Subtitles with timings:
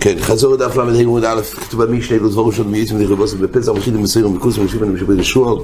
[0.00, 4.02] כן, חזור לדף ל"ה עמוד א', כתוב במשנה, אלו דבורים שעוד מייצים לרבוסם בפסח, מחידים
[4.02, 5.56] מסוירים, בקורסים ושיבים ומשבים לשוער.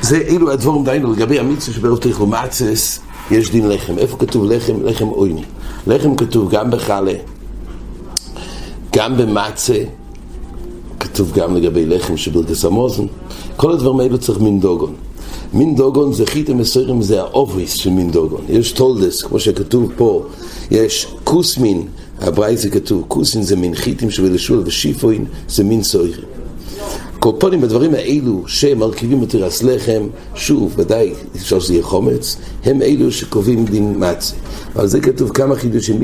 [0.00, 3.00] זה אילו הדבורים דיינו לגבי המצווה שברוב תריכו מעצס,
[3.30, 3.98] יש דין לחם.
[3.98, 4.82] איפה כתוב לחם?
[4.82, 5.44] לחם עויני.
[5.86, 7.14] לחם כתוב גם בחלה,
[8.92, 9.84] גם במצה,
[11.00, 13.04] כתוב גם לגבי לחם שברכס המוזן.
[13.56, 14.94] כל הדברים האלו צריך מין דוגון.
[15.54, 18.40] מין דוגון זה חיתם מסוירים, זה האובריס של מין דוגון.
[18.48, 20.26] יש טולדס, כמו שכתוב פה,
[20.70, 21.86] יש כוס מין,
[22.20, 26.24] הברייזה כתוב, כוסין זה מין חיטים שבלשול ושיפוין זה מין סוירים.
[27.18, 33.12] קורפונים בדברים האלו שמרכיבים את תירס לחם, שוב, ודאי אפשר שזה יהיה חומץ, הם אלו
[33.12, 34.34] שקובעים דין מצה.
[34.76, 35.98] אבל זה כתוב כמה חידושים,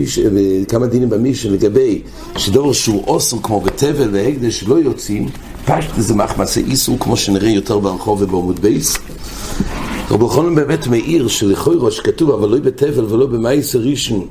[0.68, 2.02] כמה דינים במישן לגבי
[2.36, 5.28] שדור שהוא אוסר כמו בתבל והקדש לא יוצאים,
[5.66, 8.98] פשט זה מחמסה איסור כמו שנראה יותר ברחוב ובעמוד בייס.
[10.10, 14.26] רבי חונן באמת מאיר שלכוי ראש כתוב אבל לא בתבל ולא במאיס ראשון.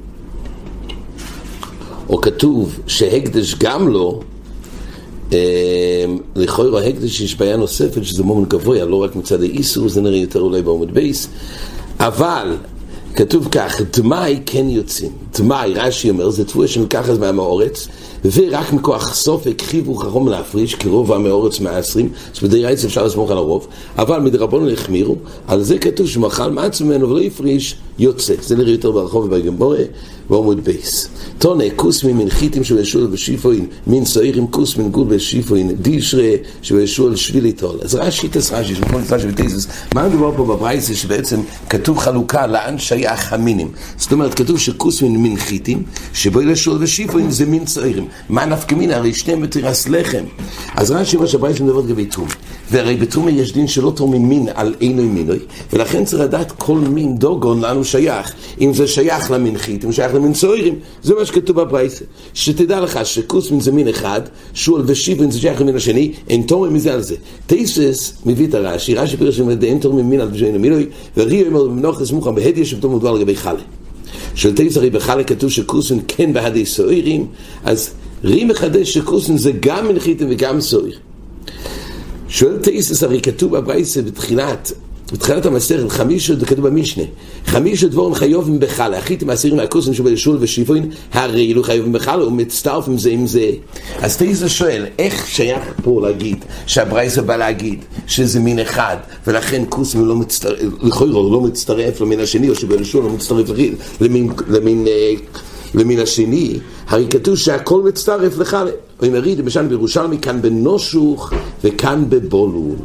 [2.09, 4.19] או כתוב שהקדש גם לא,
[6.35, 10.39] לכאורה הקדש יש בעיה נוספת שזה מומן גבוה, לא רק מצד האיסור, זה נראה יותר
[10.39, 11.27] אולי בעומד בייס,
[11.99, 12.57] אבל
[13.15, 17.87] כתוב כך, דמאי כן יוצאים, דמאי, רש"י אומר, זה תבואה שנלקח אז מהמאורץ,
[18.25, 23.37] ורק מכוח סופק חיבו חכום להפריש, כי רוב המאורץ מהעשרים, שבדי רייץ אפשר לסמוך על
[23.37, 25.15] הרוב, אבל מדרבנו החמירו,
[25.47, 28.33] על זה כתוב שמאכל מעץ ממנו ולא הפריש, יוצא.
[28.41, 29.79] זה נראה יותר ברחוב ובגמבורה,
[30.29, 31.09] ועמוד בייס.
[31.37, 37.51] תונה, כוס ממין חיטים שבשול ושיפוין, מין סעירים כוס מן גול ושיפוין, דישרה שבשול שבילי
[37.51, 37.77] תול.
[37.81, 42.77] אז רש"י תס רש"י, שמכון רש"י ותזס, מה מדובר פה בברייסה שבעצם כתוב חלוקה לאן
[42.77, 43.71] שייך המינים.
[43.97, 48.07] זאת אומרת, כתוב שכוס מן מין חיטים, שבו לשול ושיפוין זה מין סעירים.
[48.29, 48.91] מה נפקא מין?
[48.91, 50.23] הרי שניהם בתירס לחם.
[50.75, 52.27] אז רש"י אומר שהברייסה מדבר לגבי תום.
[52.71, 55.39] והרי בתום יש דין שלא תורמים מין על אינו מינוי,
[55.73, 58.33] ולכן צריך לדעת כל מין דוגון לאן הוא שייך.
[58.61, 62.05] אם זה שייך חיטים, אם שייך למין סוירים, זה מה שכתוב בברייסה.
[62.33, 64.21] שתדע לך שכוס מין זה מין אחד,
[64.53, 67.15] שול ושיבן זה שייך למין השני, אין תורמים מזה על זה.
[67.47, 70.85] תייסס מביא את הרש"י, רש"י פירש אין תורמים מין על שאינו מינוי,
[71.17, 73.61] ורי אומר במנוח לסמוכה בהדיה שבתום מדובר לגבי חלה.
[74.35, 77.27] של תייסס הרי בחלה כתוב שכוסן כן בהדי סוירים,
[77.63, 77.89] אז
[78.23, 80.97] רי מחדש שכוסן זה גם מין חיטים וגם סויר.
[82.29, 84.71] שואל תייסס הרי כתוב בברייסה בתחילת
[85.13, 87.03] בתחילת המסכת חמישה, זה כתוב במשנה,
[87.45, 93.09] חמישה דבורים חיובים בחלה, אחיתם האסירים מהכוסים שבשול ושיפוין, הרי אלו חיובים בחלה, ומצטרפים זה
[93.09, 93.51] עם זה.
[94.01, 98.97] אז תייסס שואל, איך שייך פה להגיד, שהברייסה בא להגיד שזה מין אחד,
[99.27, 103.49] ולכן כוסים לא מצטרף, לכאורה לא מצטרף למין השני, או שבשול לא מצטרף
[104.01, 104.87] למין, למין
[105.75, 108.71] למין השני, הרי כתוב שהכל מצטרף לחלה.
[109.01, 111.33] אומר ריד, למשל בירושלמי, כאן בנושוך
[111.63, 112.75] וכאן בבולול.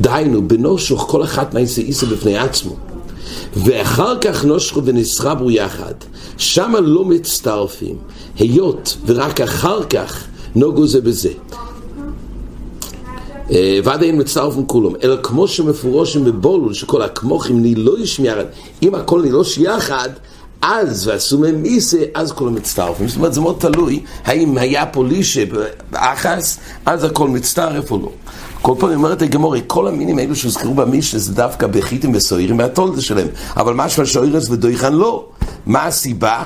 [0.00, 2.76] דהיינו, בנושוך כל אחת מעשה איסו בפני עצמו.
[3.56, 5.94] ואחר כך נושכו ונסחבו יחד.
[6.38, 7.96] שמה לא מצטרפים,
[8.38, 11.30] היות ורק אחר כך נוגו זה בזה.
[13.84, 18.46] ועד אין מצטרפים כולם, אלא כמו שמפורשים בבולול, שכל הכמוכים נילו ישמיערד,
[18.82, 20.08] אם הכל נילוש יחד,
[20.62, 23.08] אז ועשו מהם מיסה, אז כולם מצטרפים.
[23.08, 25.42] זאת אומרת, זה מאוד תלוי האם היה פה לישה
[25.90, 28.10] באחס, אז הכל מצטרף או לא.
[28.62, 33.28] כל פעם אומרת הגמורי, כל המינים האלו שהוזכרו במישה זה דווקא בחיטים וסוירים מהתולדה שלהם,
[33.56, 35.24] אבל משמע שאוירס ודויכן לא.
[35.66, 36.42] מה הסיבה?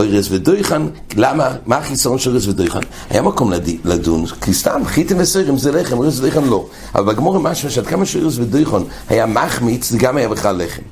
[0.00, 0.82] אוירס ודויכן,
[1.16, 1.50] למה?
[1.66, 2.78] מה החיסרון של אוירס ודויכן?
[3.10, 3.52] היה מקום
[3.84, 6.66] לדון, כי סתם, חיטים וסוירים זה לחם, אוירס ודויכן לא.
[6.94, 10.82] אבל בגמורי משמע שעד כמה שאוירס ודויכן היה מחמיץ, זה גם היה בכלל לחם.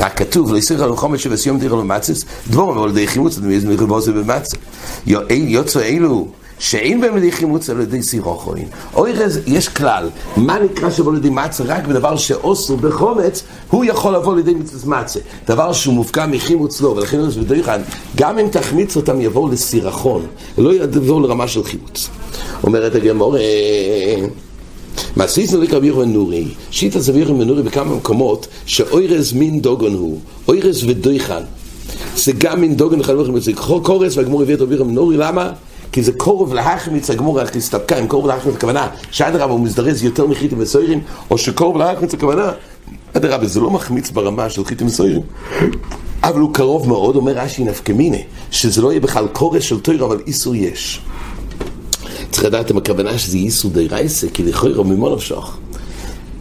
[0.00, 4.00] רק כתוב, לא יסריך על חומש שבסיום דירה למצס, דבורם אבל די חימוץ, אתם יודעים,
[4.00, 4.54] זה במצס.
[5.30, 6.28] יוצא אלו
[6.58, 8.68] שאין בהם לידי חימוץ על ידי סירוכוין.
[8.94, 11.64] אוירז, יש כלל, מה נקרא שבוא לידי מצה?
[11.66, 15.20] רק בדבר שאוסר בחומץ, הוא יכול לבוא לידי מצווה מצה.
[15.46, 17.80] דבר שהוא מופקע מחימוץ לא, ולכן אוירז ודויכן,
[18.16, 20.26] גם אם תחמיץ אותם יבואו לסירחון,
[20.58, 22.08] לא יבואו לרמה של חימוץ.
[22.62, 23.36] אומרת הגמור,
[25.16, 30.84] מעשיסנו לקרבי ירון נורי, שיטה זה וירון נורי בכמה מקומות, שאוירז מין דוגון הוא, אוירז
[30.84, 31.42] ודויכן.
[32.16, 33.52] זה גם מין דוגן חלוכים, זה
[33.82, 35.52] קורס והגמור הביא את רבי ירון נורי, למה?
[35.96, 40.26] כי זה קורב להחמיץ הגמור איך להסתפקה, אם קורב להחמיץ הכוונה שאדרבה הוא מזדרז יותר
[40.26, 41.00] מחיטים וסוירים,
[41.30, 42.52] או שקורב להחמיץ הכוונה,
[43.12, 45.22] אדרבה זה לא מחמיץ ברמה של חיטים וסוירים,
[46.22, 48.16] אבל הוא קרוב מאוד, אומר רש"י נפקמינה,
[48.50, 51.00] שזה לא יהיה בכלל קורס של תויר, אבל איסור יש.
[52.30, 55.58] צריך לדעת אם הכוונה שזה איסור די רייסה, כי לכויר ממון נפשוך.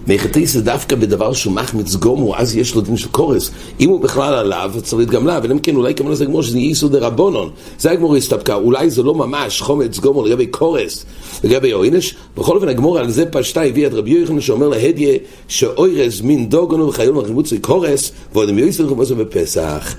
[0.08, 3.52] מחטאי זה דווקא בדבר שהוא מחמיץ גומו, אז יש לו דין של קורס.
[3.80, 6.88] אם הוא בכלל עליו, צריך גם לה, ולא כן, אולי כמובן זה גמור שזה ייסו
[6.88, 7.50] דה רבונון.
[7.80, 11.06] זה הגמור הסתפקה, אולי זה לא ממש חומץ גומו לגבי קורס,
[11.44, 12.16] לגבי אוינש.
[12.38, 15.18] בכל אופן הגמור על זה פשטה הביא את רבי יוחנן שאומר להדיה
[15.48, 19.96] שאוירז מין דוגונו וחיון מחמיצוי קורס, ועוד הם יויסו לחמוסו בפסח.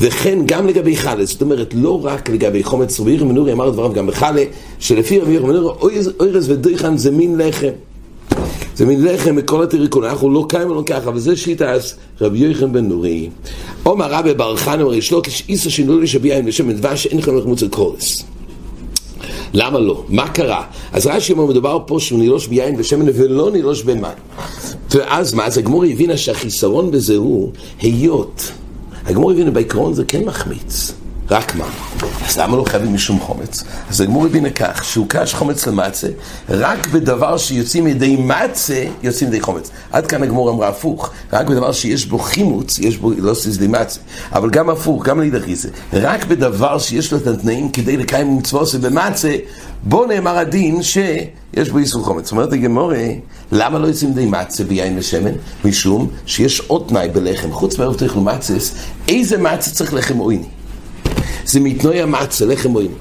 [0.00, 3.92] וכן גם לגבי חלה, זאת אומרת לא רק לגבי חומץ, רבי יוחנן מנורי אמר דבריו
[3.92, 4.42] גם בחלה,
[4.78, 5.74] שלפי רבי יוחנן מנורי
[6.20, 7.93] אוירז ודויכן זה מין לחם.
[8.76, 12.88] זה מין לחם מכל הטריקון, אנחנו לא קיים ולא ככה, וזה שיטס רבי יוחנן בן
[12.88, 13.30] נורי.
[13.82, 17.62] עומר רבי בר חנא ריש לוקיש איסו שינוי לי עם לשם דבש אין לכם לחמוץ
[17.64, 18.24] קורס.
[19.54, 20.04] למה לא?
[20.08, 20.64] מה קרה?
[20.92, 24.04] אז רש"י אומר, מדובר פה שהוא נילוש ביין ושמן ולא נילוש במים.
[24.90, 25.46] ואז מה?
[25.46, 28.52] אז הגמור הבינה שהחיסרון בזה הוא היות.
[29.04, 30.92] הגמור הבינה בעיקרון זה כן מחמיץ.
[31.30, 31.64] רק מה?
[32.28, 33.64] אז למה לא חייבים משום חומץ?
[33.90, 36.08] אז הגמור הבין לכך שהוא קש חומץ למצה,
[36.48, 39.70] רק בדבר שיוצאים ידי מצה, יוצאים ידי חומץ.
[39.92, 44.00] עד כאן הגמור אמרה הפוך, רק בדבר שיש בו חימוץ, יש בו לא סיזלי מצה.
[44.32, 45.68] אבל גם הפוך, גם לידחי זה.
[45.92, 49.36] רק בדבר שיש לו את התנאים כדי לקיים מצוות במצה,
[49.82, 52.24] בו נאמר הדין שיש בו איסור חומץ.
[52.24, 53.04] זאת אומרת הגמורה,
[53.52, 55.32] למה לא יוצאים ידי מצה ביין ושמן?
[55.64, 58.74] משום שיש עוד תנאי בלחם, חוץ מערב תאכלו מצס,
[59.08, 60.53] איזה מצה צריך לחם עויני?
[61.46, 62.94] זה מתנוי המצה, לחם מויני.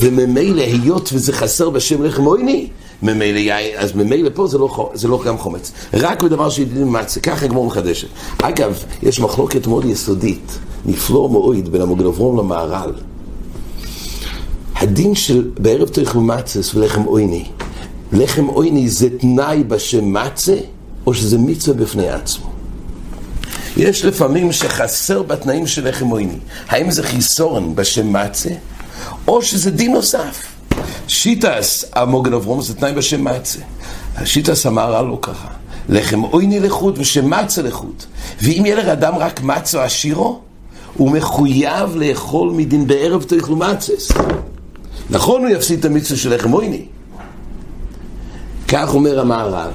[0.00, 2.68] וממילא, היות וזה חסר בשם לחם מויני,
[3.02, 5.72] ממילא יין, אז ממילא פה זה לא, זה לא גם חומץ.
[5.94, 8.08] רק בדבר שידידים מצה, ככה הגמור מחדשת.
[8.42, 12.92] אגב, יש מחלוקת מאוד יסודית, נפלא מאוד, בין המוגנברום למהר"ל.
[14.76, 17.44] הדין של בערב תאכל מצס ולחם אויני,
[18.12, 20.56] לחם אויני זה תנאי בשם מצה,
[21.06, 22.43] או שזה מצווה בפני עצמו?
[23.76, 26.38] יש לפעמים שחסר בתנאים של לחם עויני.
[26.68, 28.50] האם זה חיסורן בשם מצה,
[29.28, 30.46] או שזה דין נוסף.
[31.08, 33.58] שיטס המוגן אברום זה תנאי בשם מצה.
[34.24, 35.48] שיטס המהר"ל לא ככה.
[35.88, 38.02] לחם עויני לחוד ושם מצה לחוד.
[38.42, 40.40] ואם יהיה לאדם רק מצה עשירו,
[40.94, 44.10] הוא מחויב לאכול מדין בערב תאכלו מצס.
[45.10, 46.84] נכון הוא יפסיד את המצווה של לחם עויני.
[48.68, 49.70] כך אומר המהר"ל.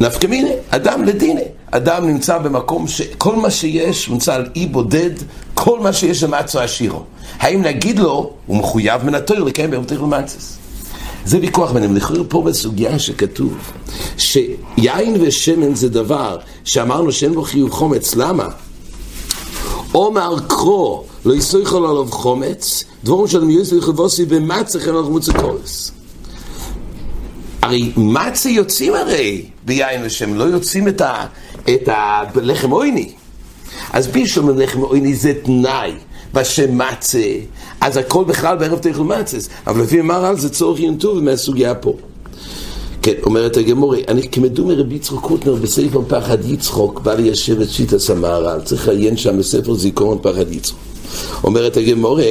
[0.00, 1.44] נפקא מיני, אדם לדיני.
[1.70, 5.10] אדם נמצא במקום שכל מה שיש נמצא על אי בודד,
[5.54, 7.02] כל מה שיש זה מצו עשירו.
[7.38, 10.56] האם נגיד לו, הוא מחויב מן התויר לקיים ביום תכף מצס.
[11.24, 11.96] זה ויכוח ביניהם.
[11.96, 13.56] לכאורה פה בסוגיה שכתוב
[14.16, 18.48] שיין ושמן זה דבר שאמרנו שאין בו חיוב חומץ, למה?
[19.92, 25.92] עומר קרו לא יסויכו עליו חומץ, דבורים שאדם יוסי חבוסי במצח אין לך מוצא קורס.
[27.62, 31.26] הרי מצה יוצאים הרי ביין ושם, לא יוצאים את, ה,
[31.68, 31.88] את
[32.34, 33.08] הלחם עויני.
[33.92, 35.92] אז בישלום לחם עויני זה תנאי
[36.34, 37.32] בשם מצה,
[37.80, 41.94] אז הכל בכלל בערב תאכל מצס, אבל לפי על זה צורך ינטוב מהסוגיה פה.
[43.02, 48.10] כן, אומרת הגמורי, אני כמדו מרבי יצחוק קוטנר בספר פחד יצחוק, בא ליישב את שיטס
[48.10, 50.78] המהר"ל, צריך לעיין שם בספר זיכרון פחד יצחוק.
[51.44, 52.24] אומרת הגמורי,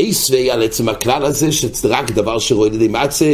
[0.00, 3.32] אייסווי על עצם הכלל הזה, שרק דבר שרואה לידי מצה,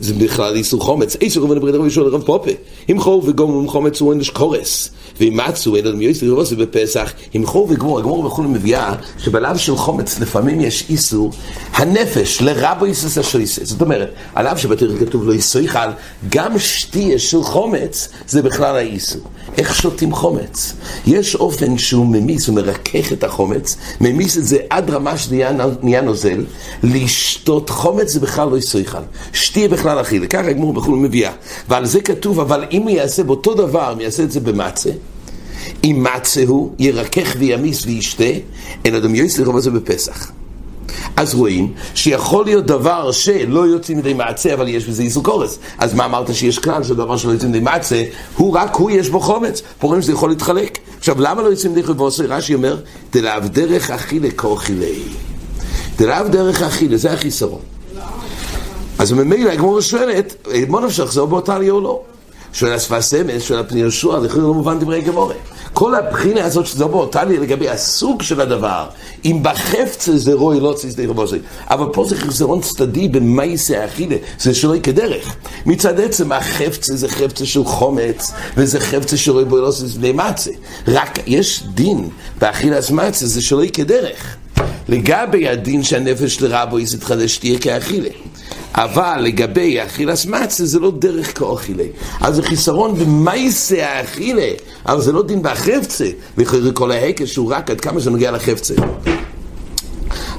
[0.00, 1.16] זה בכלל איסור חומץ.
[1.20, 2.50] אייסווי רבנו ברית רבי שואל רב פופה.
[2.90, 4.90] אם חור וגום חומץ הוא אינש קורס.
[5.20, 10.20] ואם מצו אלא מיוסי רבוסי בפסח, אם חור וגמור, הגמור וכולי מביאה, שבלאו של חומץ
[10.20, 11.32] לפעמים יש איסור,
[11.72, 13.64] הנפש לרבו איסוס השויסה.
[13.64, 15.88] זאת אומרת, עליו שבתיר כתוב לו איסויכל,
[16.28, 19.22] גם שתייה של חומץ, זה בכלל האיסור.
[19.58, 20.72] איך שותים חומץ?
[21.06, 26.44] יש אופן שהוא ממיס, הוא מרכך את החומץ, ממיס את זה עד רמה שנהיה נוזל,
[26.82, 28.98] לשתות חומץ זה בכלל לא יסויכל.
[29.32, 31.32] שתייה בכלל אכילה, ככה הגמור בכלל מביאה.
[31.68, 34.90] ועל זה כתוב, אבל אם הוא יעשה באותו דבר, הוא יעשה את זה במצה,
[35.84, 38.24] אם מצה הוא, ירכך וימיס וישתה,
[38.84, 40.32] אין אדם יויס לרוב הזה בפסח.
[41.16, 45.58] אז רואים שיכול להיות דבר שלא יוצאים מדי מעצה, אבל יש בזה איסור קורס.
[45.78, 48.04] אז מה אמרת שיש כלל שדבר שלא יוצאים מדי מעצה,
[48.36, 49.62] הוא רק הוא יש בו חומץ.
[49.78, 50.78] פה רואים שזה יכול להתחלק.
[50.98, 52.22] עכשיו, למה לא יוצאים מדי חובוסי?
[52.22, 52.76] רש"י אומר,
[53.12, 55.02] דלאו דרך אכילה כוכילי.
[55.98, 57.60] דלאו דרך אכילה, זה החיסרון.
[58.98, 62.02] אז ממילא הגמורה שואלת, מה נפשך, זה או באותה לי או לא?
[62.56, 65.34] שואל השפעה סמס, שואל הפני יהושע, זה לא מובן דברי גמורה.
[65.72, 68.86] כל הבחינה הזאת שזה באותה לי לגבי הסוג של הדבר,
[69.24, 71.38] אם בחפצה זה רוי לא צריך די רבוסי.
[71.70, 75.36] אבל פה זה חיסרון צדדי במייסה אכילה, זה שלא כדרך.
[75.66, 80.12] מצד עצם החפצה זה חפצה של חומץ, וזה חפצה של רוי בו לא צריך די.
[80.88, 82.08] רק יש דין
[82.38, 84.36] באכילת מצה, זה שלא כדרך.
[84.88, 88.08] לגבי הדין שהנפש לרבו יתחדש תהיה כאכילה.
[88.74, 91.88] אבל לגבי אכילס מצה זה לא דרך כאוכילי.
[92.20, 94.48] אז זה חיסרון במייסה האכילה,
[94.86, 96.06] אבל זה לא דין בחפצה,
[96.38, 98.74] לכן כל ההקש שהוא רק עד כמה זה נוגע לחפצה.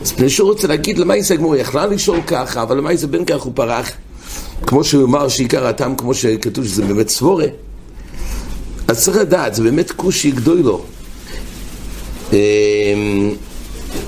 [0.02, 3.52] אז פני שהוא רוצה להגיד למייסה הגמור, יכלה לשאול ככה, אבל למייסה בין כך הוא
[3.56, 3.92] פרח.
[4.68, 7.46] כמו שהוא אמר שעיקר הטעם, כמו שכתוב שזה באמת סבורה,
[8.88, 10.86] אז צריך לדעת, זה באמת כושי גדוי לו.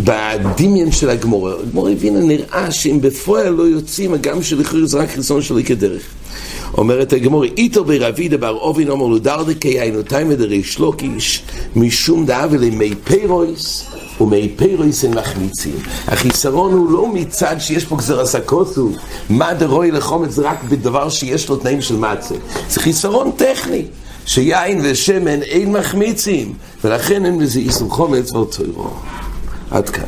[0.09, 5.41] בדמיין של הגמורה, הגמורה הבינה, נראה שאם בפועל לא יוצאים, הגם שלכאורה זה רק חיסון
[5.41, 6.01] שלי כדרך.
[6.77, 11.43] אומרת הגמורה, איתו ברבי דבר אובין אומר לו דרדקי היינו תימא דריש לוקיש
[11.75, 13.85] משום דאבי למי פירויס
[14.21, 15.75] ומי פירויס הם מחמיצים.
[16.07, 18.91] החיסרון הוא לא מצד שיש פה גזר הסקוסו,
[19.29, 22.35] מה דרוי לחומץ זה רק בדבר שיש לו תנאים של מצה.
[22.69, 23.85] זה חיסרון טכני.
[24.25, 28.63] שיין ושמן אין מחמיצים, ולכן אין לזה איסור חומץ ואותו
[29.71, 30.01] adka